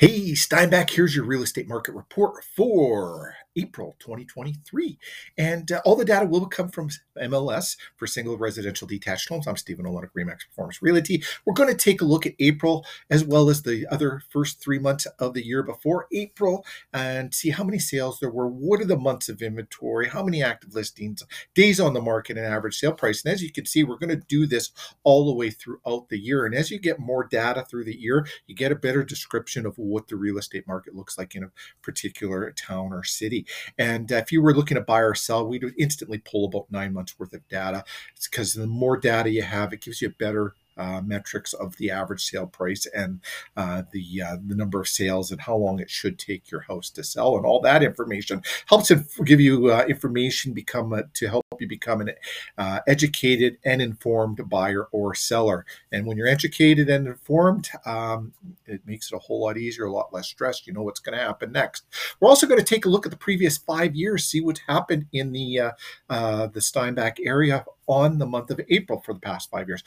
Hey, 0.00 0.36
Steinbach, 0.36 0.90
here's 0.90 1.16
your 1.16 1.24
real 1.24 1.42
estate 1.42 1.66
market 1.66 1.92
report 1.92 2.44
for 2.44 3.34
April 3.58 3.96
2023. 4.00 4.98
And 5.36 5.70
uh, 5.70 5.80
all 5.84 5.96
the 5.96 6.04
data 6.04 6.26
will 6.26 6.46
come 6.46 6.68
from 6.70 6.90
MLS 7.20 7.76
for 7.96 8.06
single 8.06 8.38
residential 8.38 8.86
detached 8.86 9.28
homes. 9.28 9.46
I'm 9.46 9.56
Stephen 9.56 9.86
Olyniuk, 9.86 10.10
Remax 10.16 10.46
Performance 10.48 10.82
Realty. 10.82 11.22
We're 11.44 11.54
going 11.54 11.68
to 11.68 11.74
take 11.74 12.00
a 12.00 12.06
look 12.06 12.26
at 12.26 12.34
April 12.38 12.84
as 13.10 13.24
well 13.24 13.50
as 13.50 13.62
the 13.62 13.86
other 13.90 14.22
first 14.30 14.60
three 14.62 14.78
months 14.78 15.06
of 15.18 15.34
the 15.34 15.44
year 15.44 15.62
before 15.62 16.06
April 16.12 16.64
and 16.92 17.34
see 17.34 17.50
how 17.50 17.64
many 17.64 17.78
sales 17.78 18.18
there 18.20 18.30
were. 18.30 18.48
What 18.48 18.80
are 18.80 18.86
the 18.86 18.96
months 18.96 19.28
of 19.28 19.42
inventory? 19.42 20.08
How 20.08 20.22
many 20.22 20.42
active 20.42 20.74
listings, 20.74 21.22
days 21.54 21.80
on 21.80 21.94
the 21.94 22.00
market, 22.00 22.36
and 22.36 22.46
average 22.46 22.78
sale 22.78 22.92
price. 22.92 23.24
And 23.24 23.32
as 23.32 23.42
you 23.42 23.52
can 23.52 23.66
see, 23.66 23.84
we're 23.84 23.98
going 23.98 24.08
to 24.10 24.26
do 24.28 24.46
this 24.46 24.70
all 25.04 25.26
the 25.26 25.34
way 25.34 25.50
throughout 25.50 26.08
the 26.08 26.18
year. 26.18 26.46
And 26.46 26.54
as 26.54 26.70
you 26.70 26.78
get 26.78 26.98
more 26.98 27.24
data 27.24 27.64
through 27.68 27.84
the 27.84 27.98
year, 27.98 28.26
you 28.46 28.54
get 28.54 28.72
a 28.72 28.76
better 28.76 29.04
description 29.04 29.66
of 29.66 29.76
what 29.78 30.08
the 30.08 30.16
real 30.16 30.38
estate 30.38 30.66
market 30.66 30.94
looks 30.94 31.18
like 31.18 31.34
in 31.34 31.44
a 31.44 31.50
particular 31.82 32.50
town 32.52 32.92
or 32.92 33.04
city. 33.04 33.46
And 33.78 34.12
uh, 34.12 34.16
if 34.16 34.32
you 34.32 34.42
were 34.42 34.54
looking 34.54 34.76
to 34.76 34.80
buy 34.80 35.00
or 35.00 35.14
sell, 35.14 35.46
we'd 35.46 35.64
instantly 35.78 36.18
pull 36.18 36.46
about 36.46 36.70
nine 36.70 36.92
months 36.92 37.18
worth 37.18 37.32
of 37.32 37.46
data. 37.48 37.84
It's 38.16 38.28
because 38.28 38.54
the 38.54 38.66
more 38.66 38.96
data 38.96 39.30
you 39.30 39.42
have, 39.42 39.72
it 39.72 39.80
gives 39.80 40.02
you 40.02 40.08
a 40.08 40.12
better 40.12 40.54
uh, 40.78 41.02
metrics 41.04 41.52
of 41.52 41.76
the 41.76 41.90
average 41.90 42.24
sale 42.24 42.46
price 42.46 42.86
and 42.94 43.20
uh, 43.56 43.82
the 43.92 44.22
uh, 44.22 44.36
the 44.46 44.54
number 44.54 44.80
of 44.80 44.86
sales 44.86 45.32
and 45.32 45.40
how 45.40 45.56
long 45.56 45.80
it 45.80 45.90
should 45.90 46.18
take 46.18 46.50
your 46.50 46.60
house 46.60 46.88
to 46.88 47.02
sell 47.02 47.36
and 47.36 47.44
all 47.44 47.60
that 47.60 47.82
information 47.82 48.42
helps 48.66 48.88
to 48.88 49.04
give 49.24 49.40
you 49.40 49.72
uh, 49.72 49.84
information 49.88 50.52
become 50.52 50.92
a, 50.92 51.02
to 51.14 51.28
help 51.28 51.44
you 51.60 51.68
become 51.68 52.00
an 52.00 52.10
uh, 52.56 52.80
educated 52.86 53.58
and 53.64 53.80
informed 53.80 54.48
buyer 54.48 54.84
or 54.92 55.14
seller. 55.14 55.64
And 55.92 56.06
when 56.06 56.16
you're 56.16 56.28
educated 56.28 56.88
and 56.88 57.06
informed, 57.06 57.68
um, 57.86 58.32
it 58.66 58.80
makes 58.86 59.10
it 59.10 59.16
a 59.16 59.18
whole 59.18 59.40
lot 59.40 59.56
easier, 59.56 59.84
a 59.84 59.92
lot 59.92 60.12
less 60.12 60.28
stressed. 60.28 60.66
You 60.66 60.72
know 60.72 60.82
what's 60.82 61.00
going 61.00 61.16
to 61.18 61.24
happen 61.24 61.52
next. 61.52 61.84
We're 62.20 62.28
also 62.28 62.46
going 62.46 62.60
to 62.60 62.64
take 62.64 62.86
a 62.86 62.88
look 62.88 63.06
at 63.06 63.10
the 63.10 63.18
previous 63.18 63.58
five 63.58 63.94
years, 63.94 64.24
see 64.24 64.40
what's 64.40 64.60
happened 64.60 65.06
in 65.12 65.32
the 65.32 65.72
uh, 66.08 66.46
the 66.48 66.60
Steinbach 66.60 67.18
area 67.24 67.64
on 67.86 68.18
the 68.18 68.26
month 68.26 68.50
of 68.50 68.60
April 68.68 69.00
for 69.00 69.14
the 69.14 69.20
past 69.20 69.50
five 69.50 69.66
years 69.66 69.82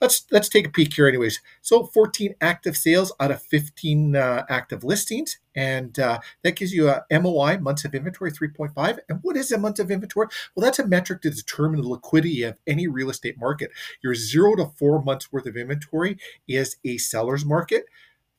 let's 0.00 0.26
let's 0.30 0.48
take 0.48 0.66
a 0.66 0.70
peek 0.70 0.94
here 0.94 1.06
anyways. 1.06 1.40
So 1.62 1.84
14 1.84 2.34
active 2.40 2.76
sales 2.76 3.12
out 3.20 3.30
of 3.30 3.42
15 3.42 4.16
uh, 4.16 4.44
active 4.48 4.84
listings 4.84 5.38
and 5.54 5.98
uh, 5.98 6.20
that 6.42 6.56
gives 6.56 6.72
you 6.72 6.88
a 6.88 7.04
moi 7.20 7.58
months 7.58 7.84
of 7.84 7.94
inventory 7.94 8.30
3.5 8.30 8.98
and 9.08 9.18
what 9.22 9.36
is 9.36 9.52
a 9.52 9.58
month 9.58 9.78
of 9.78 9.90
inventory? 9.90 10.28
Well 10.54 10.64
that's 10.64 10.78
a 10.78 10.86
metric 10.86 11.22
to 11.22 11.30
determine 11.30 11.82
the 11.82 11.88
liquidity 11.88 12.42
of 12.42 12.58
any 12.66 12.86
real 12.86 13.10
estate 13.10 13.38
market. 13.38 13.70
Your 14.02 14.14
zero 14.14 14.56
to 14.56 14.66
four 14.76 15.02
months 15.02 15.32
worth 15.32 15.46
of 15.46 15.56
inventory 15.56 16.18
is 16.48 16.76
a 16.84 16.98
seller's 16.98 17.44
market 17.44 17.84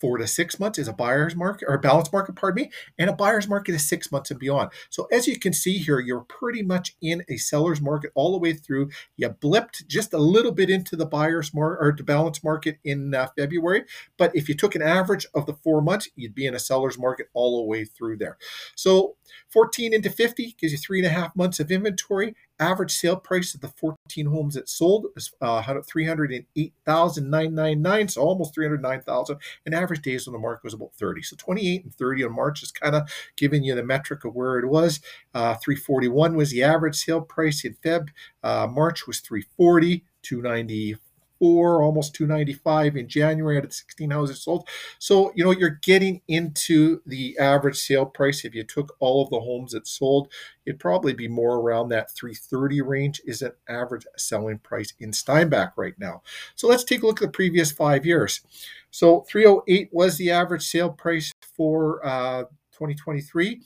four 0.00 0.18
to 0.18 0.26
six 0.26 0.60
months 0.60 0.78
is 0.78 0.88
a 0.88 0.92
buyer's 0.92 1.34
market 1.34 1.66
or 1.68 1.74
a 1.74 1.80
balanced 1.80 2.12
market, 2.12 2.34
pardon 2.34 2.64
me, 2.64 2.70
and 2.98 3.10
a 3.10 3.12
buyer's 3.12 3.48
market 3.48 3.74
is 3.74 3.88
six 3.88 4.12
months 4.12 4.30
and 4.30 4.40
beyond. 4.40 4.70
So 4.90 5.06
as 5.12 5.26
you 5.26 5.38
can 5.38 5.52
see 5.52 5.78
here, 5.78 6.00
you're 6.00 6.20
pretty 6.20 6.62
much 6.62 6.96
in 7.00 7.24
a 7.28 7.36
seller's 7.36 7.80
market 7.80 8.10
all 8.14 8.32
the 8.32 8.38
way 8.38 8.52
through. 8.52 8.90
You 9.16 9.30
blipped 9.30 9.86
just 9.86 10.12
a 10.12 10.18
little 10.18 10.52
bit 10.52 10.70
into 10.70 10.96
the 10.96 11.06
buyer's 11.06 11.54
market 11.54 11.84
or 11.84 11.94
the 11.96 12.04
balanced 12.04 12.44
market 12.44 12.78
in 12.84 13.14
uh, 13.14 13.28
February, 13.36 13.84
but 14.16 14.34
if 14.34 14.48
you 14.48 14.54
took 14.54 14.74
an 14.74 14.82
average 14.82 15.26
of 15.34 15.46
the 15.46 15.54
four 15.54 15.80
months, 15.80 16.08
you'd 16.16 16.34
be 16.34 16.46
in 16.46 16.54
a 16.54 16.58
seller's 16.58 16.98
market 16.98 17.28
all 17.34 17.58
the 17.58 17.66
way 17.66 17.84
through 17.84 18.16
there. 18.16 18.36
So 18.74 19.16
14 19.50 19.92
into 19.92 20.10
50 20.10 20.56
gives 20.58 20.72
you 20.72 20.78
three 20.78 20.98
and 20.98 21.06
a 21.06 21.10
half 21.10 21.34
months 21.36 21.60
of 21.60 21.70
inventory. 21.70 22.34
Average 22.58 22.92
sale 22.92 23.16
price 23.16 23.54
of 23.54 23.60
the 23.60 23.68
14 23.68 24.26
homes 24.26 24.54
that 24.54 24.68
sold 24.68 25.06
is 25.16 25.32
uh, 25.40 25.62
308,999, 25.62 28.08
so 28.08 28.22
almost 28.22 28.54
309,000. 28.54 29.36
And 29.66 29.74
average 29.74 30.02
days 30.02 30.26
on 30.26 30.32
the 30.32 30.38
market 30.38 30.64
was 30.64 30.74
about 30.74 30.94
30. 30.94 31.22
So 31.22 31.36
28 31.36 31.84
and 31.84 31.94
30 31.94 32.24
on 32.24 32.34
March 32.34 32.62
is 32.62 32.72
kind 32.72 32.94
of 32.94 33.10
giving 33.36 33.62
you 33.62 33.74
the 33.74 33.82
metric 33.82 34.24
of 34.24 34.34
where 34.34 34.58
it 34.58 34.66
was. 34.66 35.00
Uh, 35.34 35.56
341 35.56 36.34
was 36.34 36.50
the 36.50 36.62
average 36.62 36.96
sale 36.96 37.20
price 37.20 37.62
in 37.64 37.74
Feb. 37.84 38.08
Uh, 38.42 38.66
March 38.66 39.06
was 39.06 39.20
340. 39.20 40.04
290 40.22 40.94
four, 40.94 41.00
almost 41.40 42.14
295 42.14 42.96
in 42.96 43.08
January 43.08 43.58
of 43.58 43.72
16 43.72 44.10
houses 44.10 44.42
sold. 44.42 44.68
So, 44.98 45.32
you 45.34 45.44
know, 45.44 45.50
you're 45.50 45.80
getting 45.82 46.22
into 46.28 47.00
the 47.06 47.36
average 47.38 47.76
sale 47.76 48.06
price. 48.06 48.44
If 48.44 48.54
you 48.54 48.64
took 48.64 48.96
all 48.98 49.22
of 49.22 49.30
the 49.30 49.40
homes 49.40 49.72
that 49.72 49.86
sold, 49.86 50.32
it'd 50.64 50.80
probably 50.80 51.12
be 51.12 51.28
more 51.28 51.58
around 51.58 51.88
that 51.88 52.10
330 52.10 52.80
range 52.82 53.20
is 53.26 53.42
an 53.42 53.52
average 53.68 54.06
selling 54.16 54.58
price 54.58 54.92
in 54.98 55.12
Steinbach 55.12 55.72
right 55.76 55.98
now. 55.98 56.22
So 56.54 56.68
let's 56.68 56.84
take 56.84 57.02
a 57.02 57.06
look 57.06 57.22
at 57.22 57.26
the 57.26 57.32
previous 57.32 57.72
five 57.72 58.06
years. 58.06 58.40
So 58.90 59.20
308 59.28 59.90
was 59.92 60.16
the 60.16 60.30
average 60.30 60.66
sale 60.66 60.90
price 60.90 61.32
for 61.56 62.04
uh, 62.06 62.44
2023. 62.72 63.60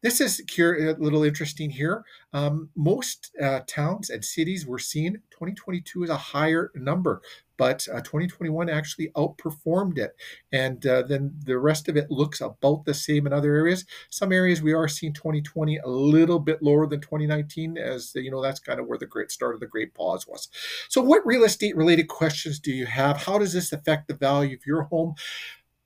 This 0.00 0.20
is 0.20 0.40
a 0.40 0.94
little 0.98 1.24
interesting 1.24 1.70
here. 1.70 2.04
Um, 2.32 2.70
most 2.76 3.32
uh, 3.42 3.60
towns 3.66 4.10
and 4.10 4.24
cities 4.24 4.64
were 4.64 4.78
seeing 4.78 5.14
2022 5.30 6.04
as 6.04 6.10
a 6.10 6.16
higher 6.16 6.70
number, 6.76 7.20
but 7.56 7.84
uh, 7.92 8.00
2021 8.02 8.68
actually 8.68 9.10
outperformed 9.16 9.98
it. 9.98 10.14
And 10.52 10.86
uh, 10.86 11.02
then 11.02 11.34
the 11.44 11.58
rest 11.58 11.88
of 11.88 11.96
it 11.96 12.12
looks 12.12 12.40
about 12.40 12.84
the 12.84 12.94
same 12.94 13.26
in 13.26 13.32
other 13.32 13.52
areas. 13.56 13.86
Some 14.08 14.32
areas 14.32 14.62
we 14.62 14.72
are 14.72 14.86
seeing 14.86 15.12
2020 15.12 15.78
a 15.78 15.88
little 15.88 16.38
bit 16.38 16.62
lower 16.62 16.86
than 16.86 17.00
2019, 17.00 17.76
as 17.76 18.12
you 18.14 18.30
know, 18.30 18.40
that's 18.40 18.60
kind 18.60 18.78
of 18.78 18.86
where 18.86 18.98
the 18.98 19.06
great 19.06 19.32
start 19.32 19.54
of 19.54 19.60
the 19.60 19.66
great 19.66 19.94
pause 19.94 20.28
was. 20.28 20.48
So, 20.88 21.02
what 21.02 21.26
real 21.26 21.42
estate 21.42 21.76
related 21.76 22.06
questions 22.06 22.60
do 22.60 22.70
you 22.70 22.86
have? 22.86 23.16
How 23.24 23.36
does 23.38 23.52
this 23.52 23.72
affect 23.72 24.06
the 24.06 24.14
value 24.14 24.54
of 24.54 24.64
your 24.64 24.82
home? 24.82 25.16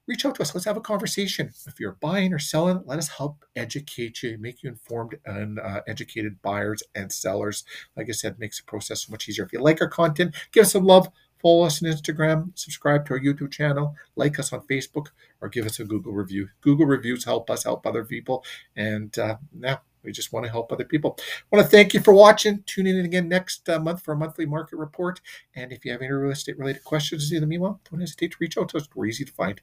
Reach 0.07 0.25
out 0.25 0.35
to 0.37 0.43
us. 0.43 0.55
Let's 0.55 0.65
have 0.65 0.77
a 0.77 0.81
conversation. 0.81 1.53
If 1.67 1.79
you're 1.79 1.97
buying 2.01 2.33
or 2.33 2.39
selling, 2.39 2.83
let 2.85 2.99
us 2.99 3.09
help 3.09 3.45
educate 3.57 4.23
you, 4.23 4.39
make 4.39 4.63
you 4.63 4.71
informed 4.71 5.17
and 5.25 5.59
uh, 5.59 5.83
educated 5.87 6.41
buyers 6.43 6.83
and 6.95 7.13
sellers. 7.13 7.65
Like 7.97 8.09
I 8.09 8.13
said, 8.13 8.39
makes 8.39 8.61
the 8.61 8.67
process 8.67 9.07
so 9.07 9.11
much 9.11 9.29
easier. 9.29 9.45
If 9.45 9.53
you 9.53 9.61
like 9.61 9.81
our 9.81 9.89
content, 9.89 10.35
give 10.53 10.63
us 10.63 10.73
some 10.73 10.85
love. 10.85 11.09
Follow 11.41 11.65
us 11.65 11.83
on 11.83 11.91
Instagram, 11.91 12.57
subscribe 12.57 13.05
to 13.05 13.15
our 13.15 13.21
YouTube 13.21 13.51
channel, 13.51 13.97
like 14.15 14.39
us 14.39 14.53
on 14.53 14.61
Facebook, 14.61 15.09
or 15.41 15.49
give 15.49 15.67
us 15.67 15.81
a 15.81 15.85
Google 15.85 16.13
review. 16.13 16.49
Google 16.61 16.87
reviews 16.87 17.25
help 17.25 17.51
us 17.51 17.65
help 17.65 17.85
other 17.85 18.05
people. 18.05 18.45
And 18.77 19.19
uh, 19.19 19.39
now 19.53 19.81
we 20.05 20.13
just 20.13 20.33
want 20.33 20.47
to 20.47 20.53
help 20.53 20.71
other 20.71 20.85
people. 20.85 21.17
I 21.19 21.57
want 21.57 21.67
to 21.67 21.71
thank 21.71 21.95
you 21.95 22.01
for 22.01 22.15
watching. 22.15 22.63
Tune 22.67 22.87
in 22.87 23.05
again 23.05 23.29
next 23.29 23.69
uh, 23.69 23.81
month 23.81 24.03
for 24.03 24.13
a 24.13 24.17
monthly 24.17 24.47
market 24.47 24.77
report. 24.77 25.21
And 25.57 25.73
if 25.73 25.85
you 25.85 25.91
have 25.91 26.01
any 26.01 26.13
real 26.13 26.31
estate 26.31 26.59
related 26.59 26.85
questions 26.85 27.33
in 27.33 27.41
the 27.41 27.47
meanwhile, 27.49 27.81
don't 27.91 27.99
hesitate 27.99 28.31
to 28.33 28.37
reach 28.39 28.57
out 28.57 28.69
to 28.69 28.77
us. 28.77 28.89
We're 28.95 29.07
easy 29.07 29.25
to 29.25 29.33
find. 29.33 29.61